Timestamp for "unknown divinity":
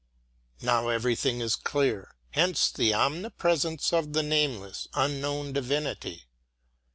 4.95-6.23